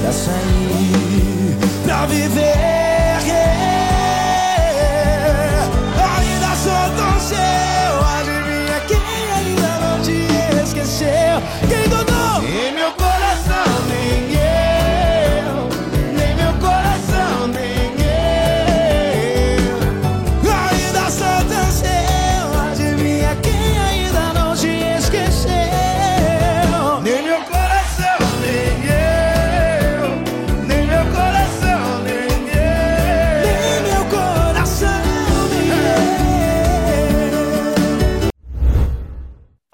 [0.00, 3.73] pra sair, pra viver.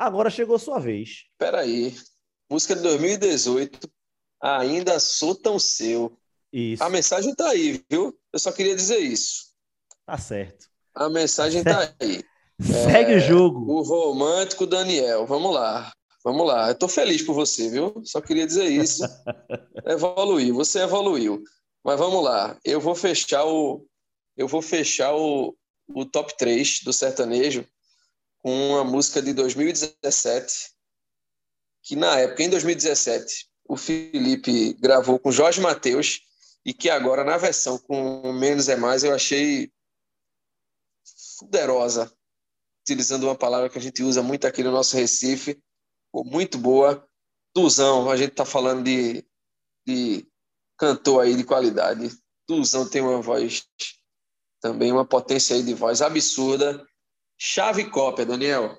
[0.01, 1.26] Agora chegou sua vez.
[1.36, 1.94] Peraí.
[2.51, 3.86] Música de 2018.
[4.42, 6.18] Ainda sou tão seu.
[6.51, 6.82] Isso.
[6.82, 8.18] A mensagem tá aí, viu?
[8.32, 9.51] Eu só queria dizer isso.
[10.07, 10.68] Tá certo.
[10.94, 12.24] A mensagem tá aí.
[12.62, 13.70] Segue É, o jogo.
[13.70, 15.26] O romântico Daniel.
[15.26, 15.92] Vamos lá.
[16.24, 16.68] Vamos lá.
[16.68, 18.01] Eu tô feliz por você, viu?
[18.03, 19.03] Só queria dizer isso.
[19.84, 20.55] Evoluiu.
[20.55, 21.42] Você evoluiu.
[21.84, 22.59] Mas vamos lá.
[22.64, 23.86] Eu vou fechar o
[24.34, 25.55] eu vou fechar o,
[25.88, 27.66] o top 3 do sertanejo
[28.43, 30.70] com uma música de 2017
[31.82, 36.20] que na época, em 2017, o Felipe gravou com Jorge Mateus
[36.64, 39.72] e que agora, na versão com Menos é Mais, eu achei
[41.38, 42.12] poderosa,
[42.82, 45.61] utilizando uma palavra que a gente usa muito aqui no nosso Recife,
[46.07, 47.07] ficou muito boa.
[47.55, 49.24] Duzão, a gente está falando de,
[49.86, 50.26] de
[50.78, 52.11] cantor aí de qualidade.
[52.47, 53.66] Duzão tem uma voz
[54.61, 56.86] também, uma potência aí de voz absurda.
[57.43, 58.76] Chave cópia, Daniel.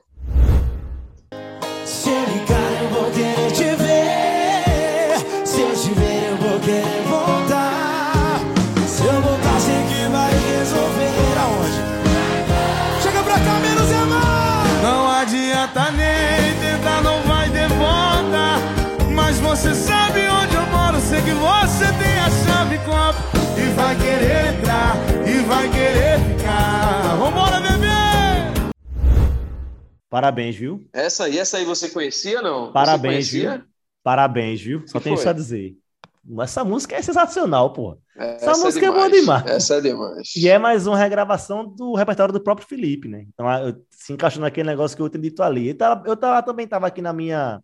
[30.12, 30.86] Parabéns, viu?
[30.92, 32.74] Essa aí, essa aí você conhecia não?
[32.74, 33.58] Parabéns, conhecia?
[33.60, 33.66] viu?
[34.04, 34.86] Parabéns, viu?
[34.86, 35.22] Só Que tenho foi?
[35.24, 35.78] isso a dizer.
[36.42, 37.98] Essa música é sensacional, pô.
[38.18, 39.46] Essa, música é boa demais.
[39.46, 40.36] Essa é demais.
[40.36, 43.26] E é mais uma regravação do repertório do próprio Felipe, né?
[43.34, 43.48] Então,
[43.90, 45.70] se encaixou naquele negócio que eu tinha dito ali.
[45.70, 47.64] Eu, tava, eu tava- também estava aqui na minha,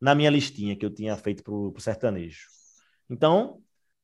[0.00, 2.40] na minha listinha que eu tinha feito pro, pro sertanejo.
[3.08, 3.60] Então,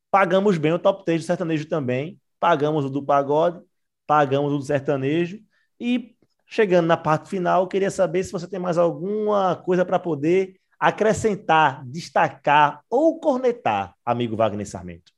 [0.09, 2.17] pagamos bem o top 3 do sertanejo também.
[2.39, 3.61] Pagamos o do pagode,
[4.07, 5.41] pagamos o do sertanejo.
[5.81, 6.15] E
[6.53, 10.61] chegando na parte final, eu queria saber se você tem mais alguma coisa para poder
[10.79, 15.11] acrescentar, destacar ou cornetar, amigo Wagner Sarmento.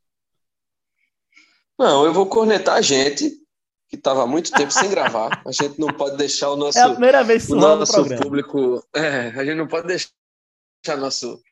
[1.76, 3.30] Não, eu vou cornetar a gente,
[3.88, 5.42] que estava há muito tempo sem gravar.
[5.44, 8.22] A gente não pode deixar o nosso, É a primeira vez o no nosso programa.
[8.22, 8.86] público.
[8.94, 11.42] É, a gente não pode deixar nosso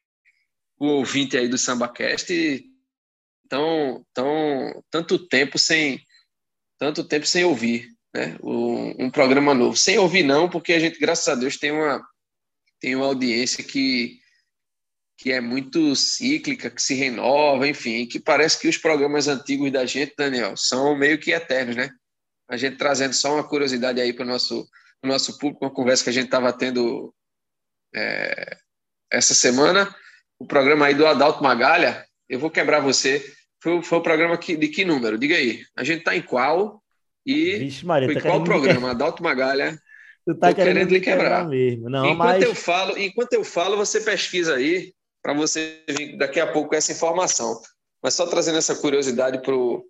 [0.78, 2.64] o ouvinte aí do SambaCast
[3.48, 6.00] tão, tão, tanto tempo sem
[6.78, 8.36] tanto tempo sem ouvir né?
[8.42, 9.76] um, um programa novo.
[9.76, 12.04] Sem ouvir, não, porque a gente, graças a Deus, tem uma,
[12.80, 14.18] tem uma audiência que,
[15.16, 19.86] que é muito cíclica, que se renova, enfim, que parece que os programas antigos da
[19.86, 21.90] gente, Daniel, são meio que eternos, né?
[22.48, 24.68] A gente trazendo só uma curiosidade aí para o nosso,
[25.02, 27.14] nosso público, uma conversa que a gente estava tendo
[27.94, 28.58] é,
[29.10, 29.94] essa semana,
[30.38, 33.24] o programa aí do Adalto Magalha, eu vou quebrar você,
[33.62, 35.16] foi, foi o programa que, de que número?
[35.16, 35.64] Diga aí.
[35.76, 36.81] A gente está em qual?
[37.26, 38.90] E Vixe, Maria, foi tá qual querendo me programa?
[38.92, 39.78] Adalto Magalha.
[40.26, 41.48] Tu tá querendo, querendo lhe quebrar.
[41.48, 41.90] mesmo.
[41.90, 44.92] Não, enquanto mas eu falo, enquanto eu falo, você pesquisa aí
[45.22, 47.60] para você vir daqui a pouco com essa informação.
[48.02, 49.84] Mas só trazendo essa curiosidade para o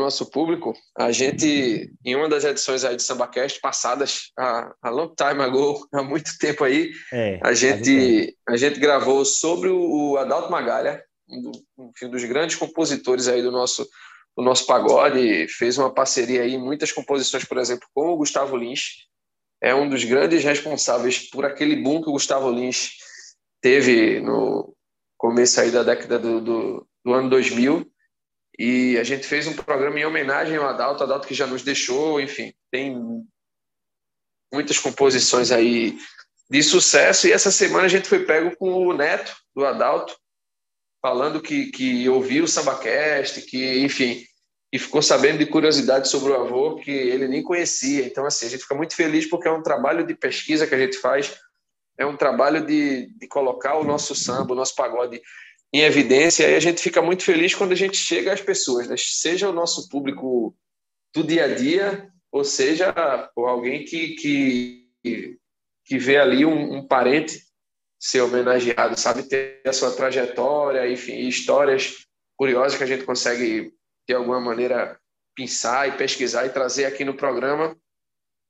[0.00, 5.14] nosso público, a gente, em uma das edições aí do SambaCast passadas, a, a long
[5.14, 10.16] time ago, há muito tempo aí, é, a gente, a gente gravou sobre o, o
[10.18, 11.64] Adalto Magalha, um, do-
[12.02, 13.86] um dos grandes compositores aí do nosso,
[14.36, 19.06] do nosso pagode, fez uma parceria aí muitas composições, por exemplo, com o Gustavo Lins,
[19.60, 22.96] é um dos grandes responsáveis por aquele boom que o Gustavo Lins
[23.60, 24.74] teve no
[25.16, 27.86] começo aí da década do, do, do ano 2000,
[28.58, 32.20] e a gente fez um programa em homenagem ao Adalto, Adalto que já nos deixou,
[32.20, 32.96] enfim, tem
[34.52, 35.96] muitas composições aí
[36.50, 37.26] de sucesso.
[37.26, 40.14] E essa semana a gente foi pego com o neto do Adalto,
[41.02, 44.24] falando que, que ouviu o SambaCast, que, enfim,
[44.72, 48.06] e ficou sabendo de curiosidade sobre o avô que ele nem conhecia.
[48.06, 50.78] Então, assim, a gente fica muito feliz porque é um trabalho de pesquisa que a
[50.78, 51.36] gente faz,
[51.98, 55.20] é um trabalho de, de colocar o nosso samba, o nosso pagode
[55.74, 58.94] em evidência, e a gente fica muito feliz quando a gente chega às pessoas, né?
[58.98, 60.54] seja o nosso público
[61.14, 62.92] do dia a dia, ou seja,
[63.34, 65.38] pô, alguém que, que,
[65.84, 67.41] que vê ali um, um parente
[68.02, 69.22] ser homenageado, sabe?
[69.22, 72.04] Ter a sua trajetória, enfim, histórias
[72.36, 73.72] curiosas que a gente consegue,
[74.08, 74.98] de alguma maneira,
[75.36, 77.76] pensar e pesquisar e trazer aqui no programa.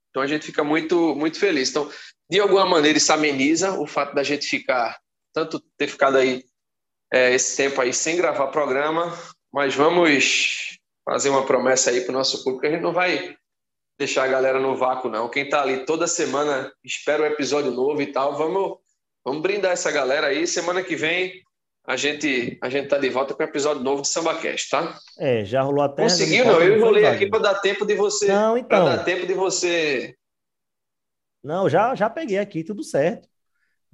[0.09, 1.69] Então a gente fica muito, muito feliz.
[1.69, 1.87] Então,
[2.27, 4.99] de alguma maneira, isso ameniza o fato da gente ficar,
[5.31, 6.43] tanto ter ficado aí
[7.13, 9.15] é, esse tempo aí sem gravar programa,
[9.53, 12.65] mas vamos fazer uma promessa aí para o nosso público.
[12.65, 13.37] A gente não vai
[13.99, 15.29] deixar a galera no vácuo, não.
[15.29, 18.35] Quem está ali toda semana espera o episódio novo e tal.
[18.35, 18.79] Vamos,
[19.23, 20.45] vamos brindar essa galera aí.
[20.47, 21.41] Semana que vem
[21.85, 24.97] a gente a gente tá de volta com o episódio novo de SambaCast, tá?
[25.19, 26.03] É, já rolou até.
[26.03, 26.61] Conseguiu, não?
[26.61, 28.27] Eu enrolei aqui para dar tempo de você.
[28.27, 28.85] Não, Para então.
[28.85, 30.15] dar tempo de você
[31.43, 33.27] Não, já, já peguei aqui, tudo certo.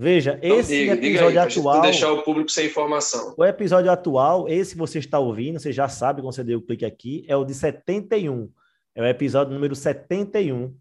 [0.01, 1.81] Veja, Então, esse diga, diga episódio aí, pra gente não atual.
[1.81, 3.35] deixar o público sem informação.
[3.37, 6.61] O episódio atual, esse que você está ouvindo, você já sabe quando você deu o
[6.61, 8.49] clique aqui, é o de 71.
[8.95, 10.73] É o episódio número 71.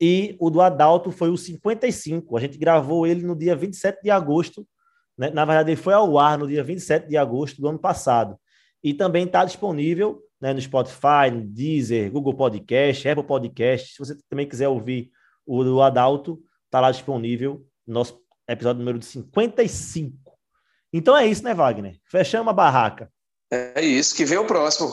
[0.00, 2.36] E o do Adalto foi o 55.
[2.36, 4.66] A gente gravou ele no dia 27 de agosto.
[5.16, 5.30] Né?
[5.30, 8.38] Na verdade, ele foi ao ar no dia 27 de agosto do ano passado.
[8.82, 13.94] E também está disponível né, no Spotify, no Deezer, Google Podcast, Apple Podcast.
[13.94, 15.10] Se você também quiser ouvir
[15.46, 20.14] o do Adalto, está lá disponível no nosso episódio número 55.
[20.92, 21.98] Então é isso, né, Wagner?
[22.04, 23.10] Fechamos a barraca.
[23.50, 24.92] É isso, que vem o próximo.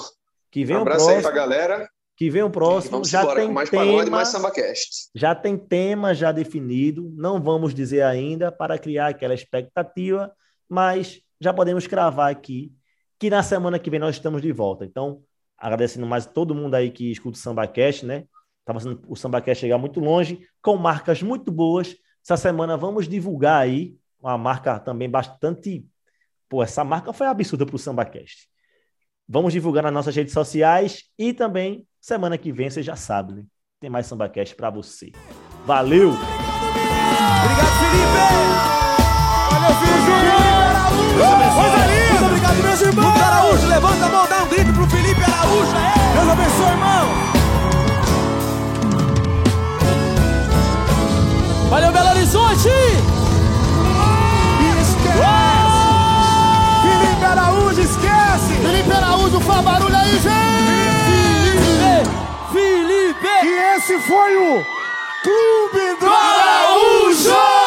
[0.50, 1.32] Que vem um o abraço aí próximo.
[1.32, 1.90] pra galera.
[2.16, 2.92] Que vem o próximo.
[2.92, 5.10] vamos Já embora tem mais pagode tema, mais sambacast.
[5.16, 7.12] já tem tema já definido.
[7.16, 10.32] Não vamos dizer ainda para criar aquela expectativa,
[10.70, 12.72] mas já podemos cravar aqui
[13.20, 14.86] que na semana que vem nós estamos de volta.
[14.86, 15.22] Então,
[15.58, 18.26] agradecendo mais todo mundo aí que escuta o SambaCast, né?
[18.66, 21.96] Tá fazendo o SambaCast chegar muito longe, com marcas muito boas.
[22.24, 25.86] Essa semana vamos divulgar aí uma marca também bastante.
[26.48, 28.51] Pô, essa marca foi absurda para o SambaCast.
[29.28, 33.44] Vamos divulgar nas nossas redes sociais e também semana que vem, você já sabe, né?
[33.80, 35.12] Tem mais SambaCast para você.
[35.66, 36.10] Valeu!
[36.10, 38.22] Obrigado, Felipe!
[39.52, 40.42] Valeu, filho Júnior!
[41.56, 42.12] Coisa linda!
[42.12, 43.14] Muito obrigado, meus irmãos!
[43.14, 45.76] Felipe Araújo, levanta a mão, dá um grito pro Felipe Araújo!
[45.76, 46.14] É.
[46.14, 47.32] Deus abençoe, irmão!
[51.70, 53.21] Valeu, Belo Horizonte!
[58.82, 60.32] Felipe Araújo, faz barulho aí, gente!
[61.62, 62.10] Felipe!
[62.52, 63.46] Felipe!
[63.46, 64.66] E esse foi o
[65.24, 67.61] Clube do Araújo!